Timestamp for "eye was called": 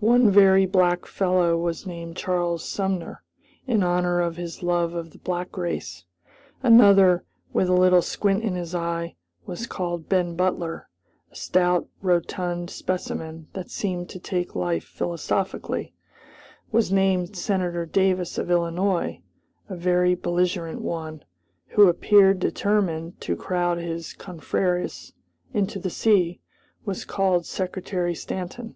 8.74-10.08